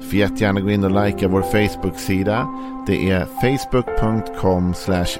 [0.00, 2.48] Får jättegärna gå in och likea vår Facebook-sida.
[2.86, 4.74] Det är facebook.com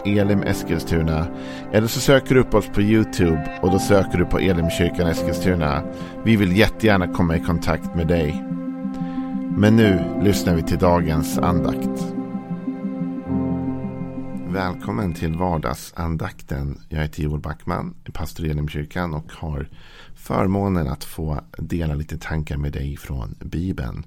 [0.05, 1.27] elimeskilstuna.
[1.73, 5.83] Eller så söker du upp oss på YouTube och då söker du på Elimkyrkan Eskilstuna.
[6.25, 8.45] Vi vill jättegärna komma i kontakt med dig.
[9.57, 12.18] Men nu lyssnar vi till dagens andakt.
[14.53, 16.81] Välkommen till vardagsandakten.
[16.89, 19.69] Jag heter Joel Backman, pastor i Elimkyrkan och har
[20.15, 24.05] förmånen att få dela lite tankar med dig från Bibeln.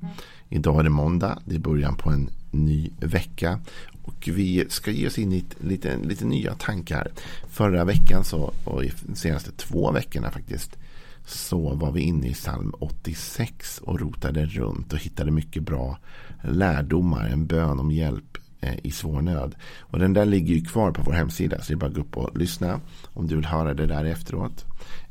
[0.49, 3.59] Idag är det måndag, det är början på en ny vecka.
[4.04, 7.08] Och vi ska ge oss in i lite, lite nya tankar.
[7.49, 10.77] Förra veckan, så, och de senaste två veckorna faktiskt,
[11.26, 15.98] så var vi inne i psalm 86 och rotade runt och hittade mycket bra
[16.44, 19.55] lärdomar, en bön om hjälp Eh, i svår nöd.
[19.79, 22.01] Och den där ligger ju kvar på vår hemsida, så det är bara att gå
[22.01, 22.79] upp och lyssna
[23.13, 24.65] om du vill höra det där efteråt.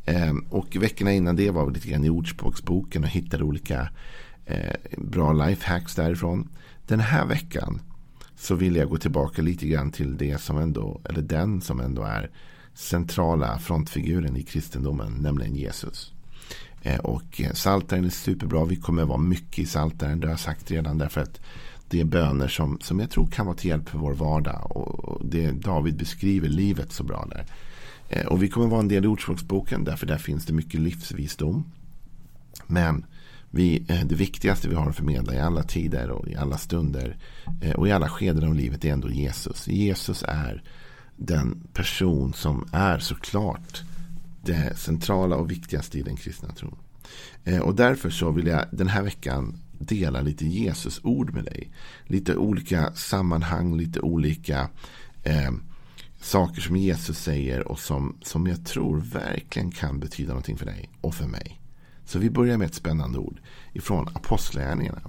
[0.04, 3.88] Ehm, och veckorna innan det var vi lite grann i Ordspråksboken och hittade olika
[4.46, 6.48] eh, bra lifehacks därifrån.
[6.86, 7.80] Den här veckan
[8.36, 12.02] så vill jag gå tillbaka lite grann till det som ändå, eller den som ändå
[12.02, 12.30] är
[12.74, 16.12] centrala frontfiguren i kristendomen, nämligen Jesus.
[16.82, 18.64] Eh, och Saltaren är superbra.
[18.64, 20.98] Vi kommer vara mycket i Saltaren, det har jag sagt redan.
[20.98, 21.40] Därför att
[21.90, 24.76] det är böner som, som jag tror kan vara till hjälp för vår vardag.
[24.76, 27.46] Och det David beskriver livet så bra där.
[28.08, 31.64] Eh, och vi kommer vara en del i Ordspråksboken, därför där finns det mycket livsvisdom.
[32.66, 33.04] Men
[33.50, 37.16] vi, eh, det viktigaste vi har att förmedla i alla tider och i alla stunder
[37.62, 39.68] eh, och i alla skeden av livet är ändå Jesus.
[39.68, 40.62] Jesus är
[41.16, 43.82] den person som är såklart
[44.42, 46.76] det centrala och viktigaste i den kristna tron.
[47.62, 51.70] Och därför så vill jag den här veckan dela lite Jesus ord med dig.
[52.04, 54.68] Lite olika sammanhang, lite olika
[55.22, 55.50] eh,
[56.20, 60.90] saker som Jesus säger och som, som jag tror verkligen kan betyda någonting för dig
[61.00, 61.60] och för mig.
[62.04, 63.40] Så vi börjar med ett spännande ord
[63.72, 65.00] ifrån Apostlagärningarna.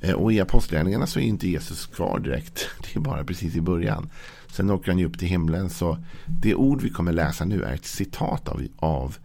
[0.00, 2.68] Eh, och i Apostlagärningarna så är inte Jesus kvar direkt.
[2.82, 4.10] Det är bara precis i början.
[4.52, 5.70] Sen åker han ju upp till himlen.
[5.70, 9.16] Så det ord vi kommer läsa nu är ett citat av, av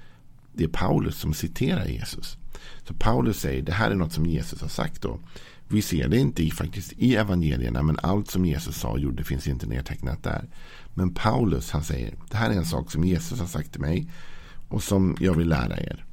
[0.57, 2.37] det är Paulus som citerar Jesus.
[2.87, 5.19] Så Paulus säger det här är något som Jesus har sagt då.
[5.67, 9.23] Vi ser det inte i, faktiskt i evangelierna men allt som Jesus sa och gjorde
[9.23, 10.49] finns inte nedtecknat där.
[10.93, 14.11] Men Paulus han säger det här är en sak som Jesus har sagt till mig
[14.69, 16.05] och som jag vill lära er.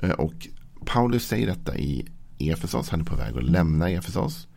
[0.00, 0.48] Eh, och
[0.86, 2.08] Paulus säger detta i
[2.38, 2.88] Efesos.
[2.88, 4.48] Han är på väg att lämna Efesos.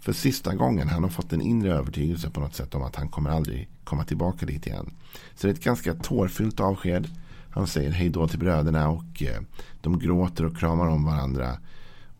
[0.00, 0.88] För sista gången.
[0.88, 4.04] Han har fått en inre övertygelse på något sätt om att han kommer aldrig komma
[4.04, 4.94] tillbaka dit igen.
[5.34, 7.08] Så det är ett ganska tårfyllt avsked.
[7.54, 9.40] Han säger hej då till bröderna och eh,
[9.80, 11.58] de gråter och kramar om varandra.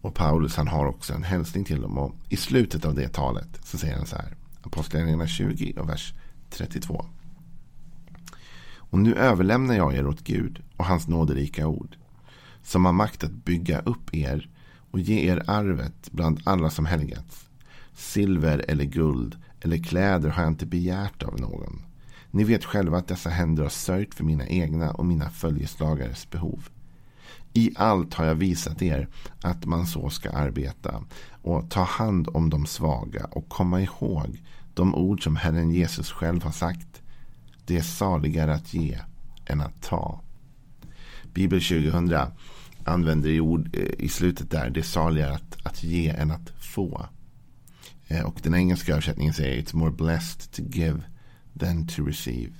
[0.01, 1.99] Och Paulus han har också en hälsning till dem.
[1.99, 4.35] Och i slutet av det talet så säger han så här.
[4.63, 6.15] Apostlagärningarna 20 och vers
[6.51, 7.07] 32.
[8.77, 11.97] Och nu överlämnar jag er åt Gud och hans nåderika ord
[12.63, 14.51] som har makt att bygga upp er
[14.91, 17.49] och ge er arvet bland alla som helgats.
[17.95, 21.83] Silver eller guld eller kläder har jag inte begärt av någon.
[22.35, 26.69] Ni vet själva att dessa händer har sörjt för mina egna och mina följeslagares behov.
[27.53, 29.09] I allt har jag visat er
[29.43, 31.05] att man så ska arbeta
[31.43, 34.43] och ta hand om de svaga och komma ihåg
[34.75, 37.03] de ord som Herren Jesus själv har sagt.
[37.67, 38.99] Det är saligare att ge
[39.47, 40.21] än att ta.
[41.35, 42.15] Bibel 2000
[42.85, 44.71] använder i ord eh, i slutet där.
[44.71, 47.07] Det är saligare att, att ge än att få.
[48.09, 51.03] Eh, och den engelska översättningen säger It's more blessed to give
[51.61, 52.53] than to receive.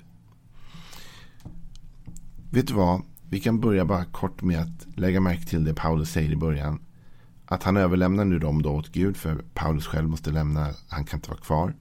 [2.51, 3.03] Vet du vad?
[3.29, 6.81] Vi kan börja bara kort med att lägga märke till det Paulus säger i början.
[7.47, 10.75] Att han överlämnar nu dem då åt Gud för Paulus själv måste lämna.
[10.89, 11.75] Han kan inte vara kvar.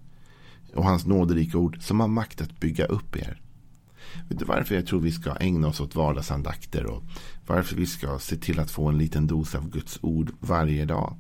[0.74, 3.42] Och hans nåderika ord som har makt att bygga upp er.
[4.30, 7.04] Vet du varför jag tror vi ska ägna oss åt vardagsandakter och
[7.48, 11.16] varför vi ska se till att få en liten dos av Guds ord varje dag?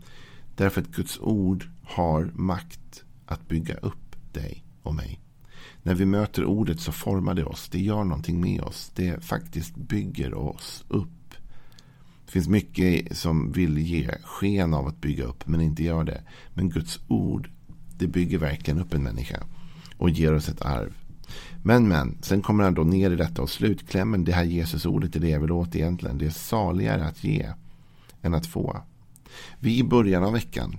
[0.56, 5.19] Därför att Guds ord har makt att bygga upp dig och mig.
[5.83, 7.69] När vi möter ordet så formar det oss.
[7.69, 8.91] Det gör någonting med oss.
[8.95, 11.09] Det faktiskt bygger oss upp.
[12.25, 16.21] Det finns mycket som vill ge sken av att bygga upp men inte gör det.
[16.53, 17.50] Men Guds ord
[17.97, 19.44] det bygger verkligen upp en människa
[19.97, 20.94] och ger oss ett arv.
[21.63, 25.19] Men, men, sen kommer han då ner i detta och slutklämmen, det här Jesusordet är
[25.19, 26.18] det jag vill åt egentligen.
[26.18, 27.50] Det är saligare att ge
[28.21, 28.81] än att få.
[29.59, 30.75] Vi i början av veckan,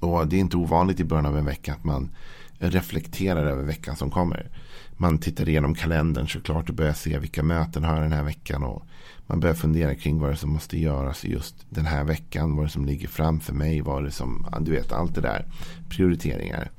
[0.00, 2.10] och det är inte ovanligt i början av en vecka att man
[2.58, 4.50] reflekterar över veckan som kommer.
[4.96, 8.62] Man tittar igenom kalendern såklart och börjar se vilka möten har jag den här veckan.
[8.62, 8.86] Och
[9.26, 12.56] man börjar fundera kring vad det som måste göras just den här veckan.
[12.56, 13.80] Vad det som ligger framför mig.
[13.80, 15.46] Vad det som, du vet allt det där.
[15.88, 16.70] Prioriteringar.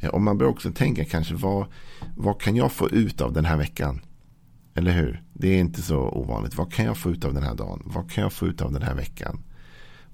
[0.00, 1.66] Eh, och man börjar också tänka kanske vad,
[2.16, 4.00] vad kan jag få ut av den här veckan?
[4.74, 5.22] Eller hur?
[5.32, 6.54] Det är inte så ovanligt.
[6.54, 7.82] Vad kan jag få ut av den här dagen?
[7.84, 9.38] Vad kan jag få ut av den här veckan?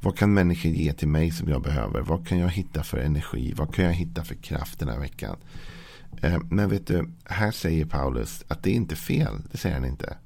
[0.01, 2.01] Vad kan människor ge till mig som jag behöver?
[2.01, 3.53] Vad kan jag hitta för energi?
[3.57, 5.37] Vad kan jag hitta för kraft den här veckan?
[6.23, 9.43] Eh, men vet du, här säger Paulus att det är inte fel.
[9.53, 10.17] Det säger han inte.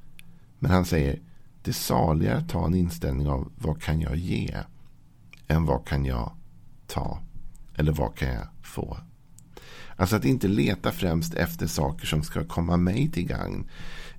[0.59, 1.21] Men han säger
[1.63, 4.57] det är saligare att ta en inställning av vad kan jag ge?
[5.49, 6.33] Än vad kan jag
[6.87, 7.19] ta?
[7.77, 8.97] Eller vad kan jag få?
[9.97, 13.69] Alltså att inte leta främst efter saker som ska komma mig till gagn.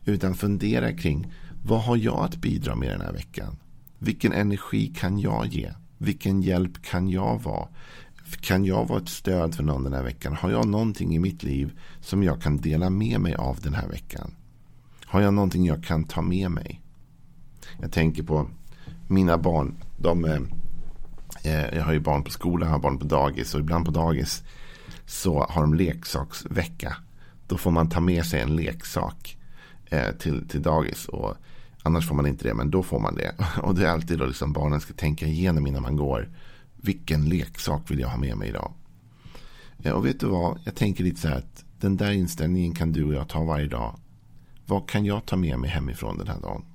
[0.06, 1.34] Utan fundera kring
[1.64, 3.58] vad har jag att bidra med den här veckan?
[4.04, 5.72] Vilken energi kan jag ge?
[5.98, 7.68] Vilken hjälp kan jag vara?
[8.42, 10.36] Kan jag vara ett stöd för någon den här veckan?
[10.36, 13.88] Har jag någonting i mitt liv som jag kan dela med mig av den här
[13.88, 14.36] veckan?
[15.06, 16.82] Har jag någonting jag kan ta med mig?
[17.82, 18.48] Jag tänker på
[19.08, 19.76] mina barn.
[19.98, 20.42] De, eh,
[21.44, 24.44] eh jag har ju barn på skolan, har barn på dagis och ibland på dagis
[25.06, 26.98] så har de leksaksvecka.
[27.48, 29.38] Då får man ta med sig en leksak
[29.86, 31.06] eh, till, till dagis.
[31.06, 31.38] Och
[31.84, 33.36] annars får man inte det, men då får man det.
[33.62, 36.30] Och det är alltid då liksom barnen ska tänka igenom innan man går.
[36.76, 38.74] Vilken leksak vill jag ha med mig idag?
[39.84, 40.60] Eh, och vet du vad?
[40.64, 43.68] Jag tänker lite så här att den där inställningen kan du och jag ta varje
[43.68, 44.00] dag.
[44.66, 46.66] Vad kan jag ta med mig hemifrån den här dagen?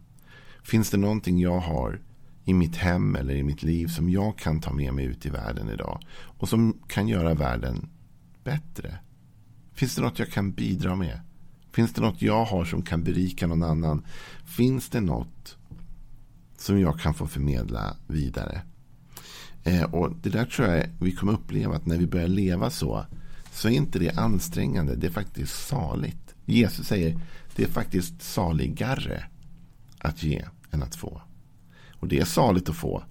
[0.62, 2.00] Finns det någonting jag har
[2.44, 5.30] i mitt hem eller i mitt liv som jag kan ta med mig ut i
[5.30, 6.00] världen idag?
[6.10, 7.88] Och som kan göra världen
[8.44, 8.98] bättre?
[9.74, 11.20] Finns det något jag kan bidra med?
[11.78, 14.04] Finns det något jag har som kan berika någon annan?
[14.44, 15.56] Finns det något
[16.56, 18.62] som jag kan få förmedla vidare?
[19.64, 23.06] Eh, och Det där tror jag vi kommer uppleva att när vi börjar leva så
[23.52, 24.96] så är inte det ansträngande.
[24.96, 26.34] Det är faktiskt saligt.
[26.44, 27.20] Jesus säger
[27.56, 29.24] det är faktiskt saligare
[29.98, 31.22] att ge än att få.
[31.90, 33.02] Och det är saligt att få.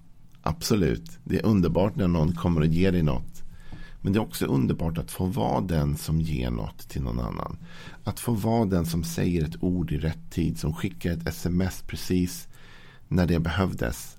[0.42, 1.18] Absolut.
[1.24, 3.37] Det är underbart när någon kommer och ger dig något.
[4.00, 7.58] Men det är också underbart att få vara den som ger något till någon annan.
[8.04, 10.58] Att få vara den som säger ett ord i rätt tid.
[10.58, 12.48] Som skickar ett sms precis
[13.08, 14.18] när det behövdes.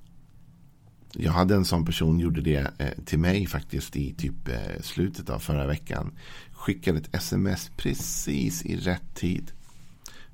[1.13, 5.29] Jag hade en sån person gjorde det eh, till mig faktiskt i typ eh, slutet
[5.29, 6.11] av förra veckan.
[6.51, 9.51] Skickade ett sms precis i rätt tid.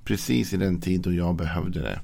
[0.03, 1.99] Precis i den tid då jag behövde det.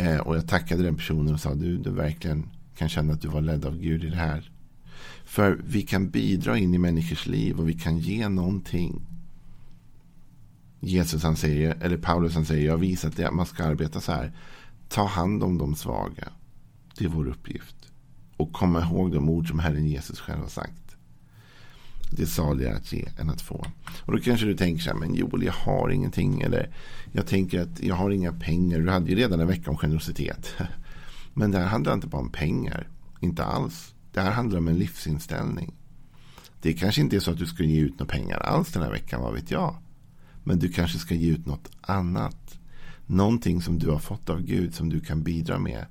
[0.00, 3.28] Eh, och jag tackade den personen och sa du, du verkligen kan känna att du
[3.28, 4.50] var ledd av Gud i det här.
[5.24, 9.00] För vi kan bidra in i människors liv och vi kan ge någonting.
[10.80, 14.12] Jesus han säger, eller Paulus han säger, jag har visat att man ska arbeta så
[14.12, 14.32] här.
[14.88, 16.28] Ta hand om de svaga.
[16.98, 17.76] Det är vår uppgift.
[18.36, 20.96] Och komma ihåg de ord som Herren Jesus själv har sagt.
[22.10, 23.66] Det är saligare att ge än att få.
[24.04, 26.40] Och då kanske du tänker så här, men Joel jag har ingenting.
[26.40, 26.70] Eller
[27.12, 28.80] jag tänker att jag har inga pengar.
[28.80, 30.54] Du hade ju redan en vecka om generositet.
[31.34, 32.88] Men det här handlar inte bara om pengar.
[33.20, 33.94] Inte alls.
[34.16, 35.74] Det här handlar om en livsinställning.
[36.60, 38.90] Det kanske inte är så att du ska ge ut några pengar alls den här
[38.90, 39.76] veckan, vad vet jag.
[40.44, 42.58] Men du kanske ska ge ut något annat.
[43.06, 45.86] Någonting som du har fått av Gud som du kan bidra med.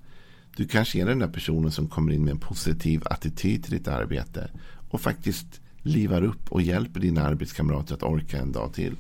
[0.56, 3.88] Du kanske är den där personen som kommer in med en positiv attityd till ditt
[3.88, 4.50] arbete.
[4.90, 8.96] Och faktiskt livar upp och hjälper dina arbetskamrater att orka en dag till.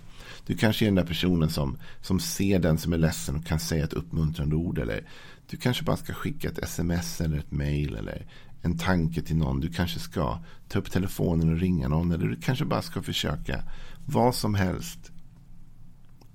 [0.46, 3.60] Du kanske är den där personen som, som ser den som är ledsen och kan
[3.60, 4.80] säga ett uppmuntrande ord.
[4.80, 5.08] Eller
[5.50, 7.96] du kanske bara ska skicka ett sms eller ett mail.
[7.96, 8.26] Eller
[8.66, 9.60] en tanke till någon.
[9.60, 12.12] Du kanske ska ta upp telefonen och ringa någon.
[12.12, 13.64] Eller du kanske bara ska försöka
[14.06, 15.12] vad som helst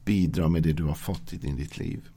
[0.04, 2.08] bidra med det du har fått i ditt liv.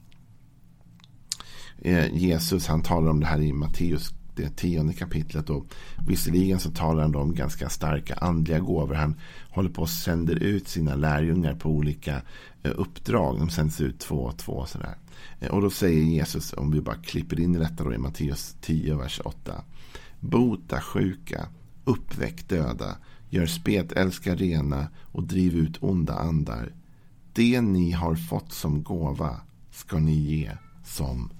[1.78, 5.50] Eh, Jesus han talar om det här i Matteus det tionde kapitlet.
[5.50, 5.66] Och
[6.06, 8.94] visserligen så talar han om ganska starka andliga gåvor.
[8.94, 9.14] Han
[9.50, 12.22] håller på och sänder ut sina lärjungar på olika
[12.62, 13.38] eh, uppdrag.
[13.38, 14.66] De sänds ut två och två.
[14.66, 14.96] Sådär.
[15.40, 18.56] Eh, och då säger Jesus, om vi bara klipper in i detta då i Matteus
[18.60, 19.64] 10, vers 8.
[20.30, 21.46] Bota sjuka,
[21.84, 22.96] uppväck döda,
[23.30, 26.72] gör spetälska rena och driv ut onda andar.
[27.32, 29.40] Det ni har fått som gåva
[29.70, 30.50] ska ni ge
[30.84, 31.30] som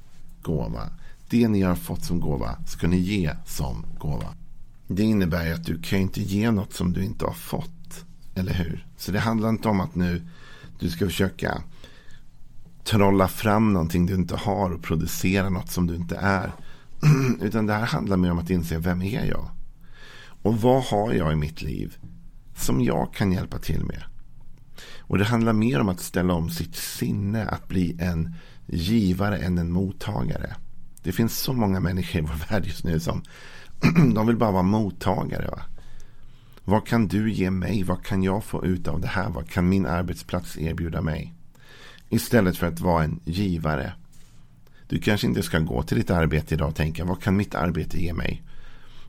[0.43, 0.91] gåva.
[1.31, 4.35] Det ni har fått som gåva ska ni ge som gåva.
[4.87, 8.05] Det innebär att du kan inte ge något som du inte har fått.
[8.35, 8.87] Eller hur?
[8.97, 10.23] Så det handlar inte om att nu
[10.79, 11.63] du ska försöka
[12.85, 16.53] trolla fram någonting du inte har och producera något som du inte är.
[17.41, 19.51] Utan det här handlar mer om att inse vem är jag?
[20.43, 21.97] Och vad har jag i mitt liv
[22.57, 24.03] som jag kan hjälpa till med?
[24.99, 28.35] Och det handlar mer om att ställa om sitt sinne att bli en
[28.67, 30.57] givare än en mottagare.
[31.03, 33.23] Det finns så många människor i vår värld just nu som
[34.15, 35.47] de vill bara vara mottagare.
[35.47, 35.63] Va?
[36.65, 37.83] Vad kan du ge mig?
[37.83, 39.31] Vad kan jag få ut av det här?
[39.31, 41.35] Vad kan min arbetsplats erbjuda mig?
[42.09, 43.93] Istället för att vara en givare.
[44.89, 48.03] Du kanske inte ska gå till ditt arbete idag och tänka vad kan mitt arbete
[48.03, 48.43] ge mig?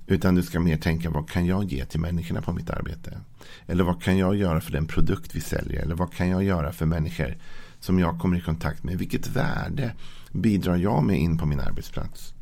[0.08, 3.20] Utan du ska mer tänka vad kan jag ge till människorna på mitt arbete?
[3.68, 5.82] Eller vad kan jag göra för den produkt vi säljer?
[5.82, 7.38] Eller vad kan jag göra för människor
[7.80, 8.98] som jag kommer i kontakt med?
[8.98, 9.94] Vilket värde
[10.32, 12.34] bidrar jag med in på min arbetsplats?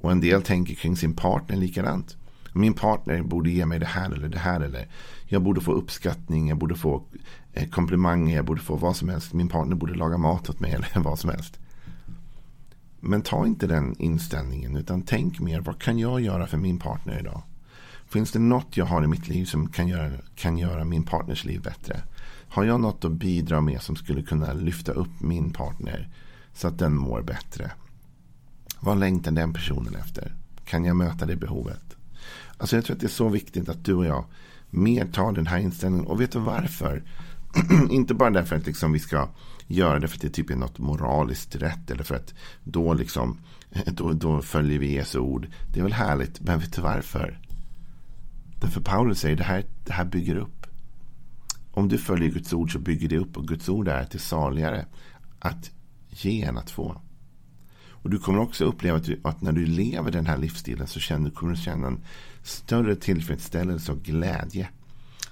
[0.00, 2.16] Och en del tänker kring sin partner likadant.
[2.52, 4.60] Min partner borde ge mig det här eller det här.
[4.60, 4.88] Eller
[5.26, 7.04] jag borde få uppskattning, jag borde få
[7.52, 9.32] eh, komplimanger, jag borde få vad som helst.
[9.32, 11.58] Min partner borde laga mat åt mig eller vad som helst.
[13.00, 15.60] Men ta inte den inställningen utan tänk mer.
[15.60, 17.42] Vad kan jag göra för min partner idag?
[18.08, 21.44] Finns det något jag har i mitt liv som kan göra, kan göra min partners
[21.44, 22.02] liv bättre?
[22.48, 26.08] Har jag något att bidra med som skulle kunna lyfta upp min partner
[26.54, 27.70] så att den mår bättre?
[28.80, 30.34] Vad längtar den personen efter?
[30.64, 31.96] Kan jag möta det behovet?
[32.58, 34.24] Alltså jag tror att det är så viktigt att du och jag
[34.70, 36.06] mer tar den här inställningen.
[36.06, 37.02] Och vet du varför?
[37.90, 39.28] inte bara därför att liksom vi ska
[39.66, 41.90] göra det för att det typ är något moraliskt rätt.
[41.90, 43.38] Eller för att då, liksom,
[43.86, 45.48] då, då följer vi Jesu ord.
[45.72, 46.40] Det är väl härligt.
[46.40, 47.38] Men vet du varför?
[48.60, 50.66] Därför Paulus säger det här, det här bygger upp.
[51.72, 53.36] Om du följer Guds ord så bygger det upp.
[53.36, 54.86] Och Guds ord är till saligare
[55.38, 55.70] att
[56.10, 57.00] ge än att få.
[58.02, 61.00] Och du kommer också uppleva att, du, att, när du lever den här livsstilen så
[61.00, 62.00] känner, kommer du känna en
[62.42, 64.68] större tillfredsställelse och glädje.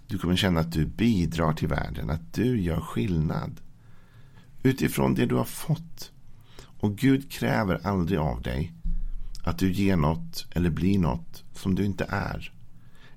[0.09, 3.61] Du kommer känna att du bidrar till världen, att du gör skillnad.
[4.63, 6.13] Utifrån det du har fått.
[6.81, 8.73] Och Gud kräver aldrig av dig
[9.45, 12.53] att du ger något eller blir något som du inte är.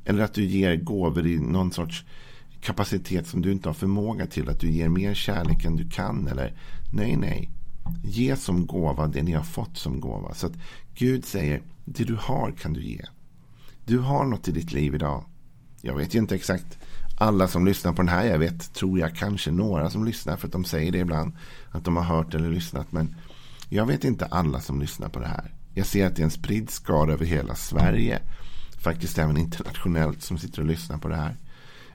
[0.06, 2.06] Eller att du ger gåvor i någon sorts
[2.62, 4.50] kapacitet som du inte har förmåga till.
[4.50, 6.28] Att du ger mer kärlek än du kan.
[6.28, 6.54] Eller
[6.94, 7.50] nej, nej.
[8.04, 10.34] Ge som gåva det ni har fått som gåva.
[10.34, 10.58] Så att
[10.96, 13.02] Gud säger, det du har kan du ge.
[13.86, 15.24] Du har något i ditt liv idag.
[15.82, 16.78] Jag vet ju inte exakt
[17.18, 18.26] alla som lyssnar på den här.
[18.26, 20.38] Jag vet, tror jag, kanske några som lyssnar.
[20.38, 21.34] För att de säger det ibland.
[21.72, 22.92] Att de har hört eller lyssnat.
[22.92, 23.16] Men
[23.70, 25.54] jag vet inte alla som lyssnar på det här.
[25.74, 28.20] Jag ser att det är en spridd skara över hela Sverige.
[28.82, 31.38] Faktiskt även internationellt som sitter och lyssnar på det här.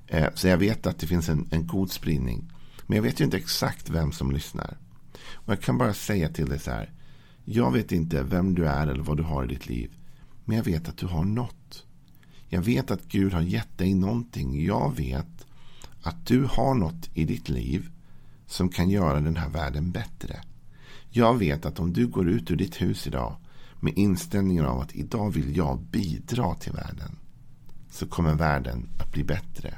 [0.07, 2.53] Eh, så jag vet att det finns en, en god spridning.
[2.87, 4.77] Men jag vet ju inte exakt vem som lyssnar.
[5.33, 6.93] Och jag kan bara säga till dig så här.
[7.45, 9.91] Jag vet inte vem du är eller vad du har i ditt liv.
[10.45, 11.56] Men jag vet att du har något.
[12.49, 14.65] Jag vet att Gud har gett dig någonting.
[14.65, 15.47] Jag vet
[16.03, 17.89] att du har något i ditt liv
[18.47, 20.41] som kan göra den här världen bättre.
[21.11, 23.37] Jag vet att om du går ut ur ditt hus idag
[23.81, 27.17] med inställningen av att idag vill jag bidra till världen
[27.91, 29.75] så kommer världen att bli bättre.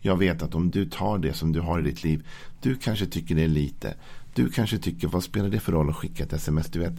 [0.00, 2.26] Jag vet att om du tar det som du har i ditt liv,
[2.60, 3.94] du kanske tycker det är lite,
[4.34, 6.66] du kanske tycker, vad spelar det för roll att skicka ett sms?
[6.66, 6.94] Du vet,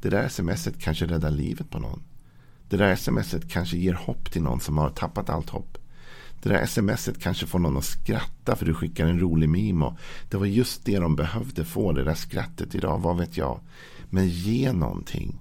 [0.00, 2.02] det där smset kanske räddar livet på någon.
[2.68, 5.78] Det där smset kanske ger hopp till någon som har tappat allt hopp.
[6.42, 9.84] Det där smset kanske får någon att skratta för du skickar en rolig meme.
[9.84, 9.98] Och
[10.30, 13.60] det var just det de behövde få, det där skrattet idag, vad vet jag.
[14.10, 15.38] Men ge någonting.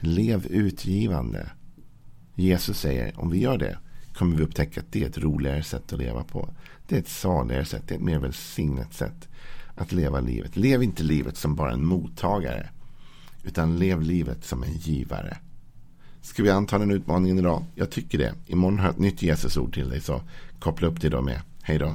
[0.00, 1.50] Lev utgivande.
[2.34, 3.78] Jesus säger, om vi gör det
[4.14, 6.48] kommer vi upptäcka att det är ett roligare sätt att leva på.
[6.86, 9.28] Det är ett saligare sätt, det är ett mer välsignat sätt
[9.74, 10.56] att leva livet.
[10.56, 12.68] Lev inte livet som bara en mottagare.
[13.44, 15.36] Utan lev livet som en givare.
[16.28, 17.64] Ska vi anta den utmaningen idag?
[17.74, 18.34] Jag tycker det.
[18.46, 20.00] Imorgon har jag ett nytt Jesusord till dig.
[20.00, 20.20] Så
[20.58, 21.40] koppla upp det då med.
[21.62, 21.94] Hej då.